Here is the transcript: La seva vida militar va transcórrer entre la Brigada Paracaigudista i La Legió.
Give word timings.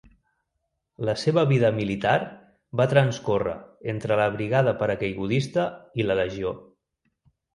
La 1.07 1.13
seva 1.23 1.41
vida 1.51 1.69
militar 1.79 2.13
va 2.81 2.87
transcórrer 2.95 3.53
entre 3.93 4.17
la 4.21 4.27
Brigada 4.39 4.75
Paracaigudista 4.79 5.67
i 6.03 6.07
La 6.11 6.17
Legió. 6.21 6.55